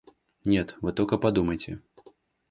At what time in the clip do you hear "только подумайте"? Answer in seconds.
0.93-1.79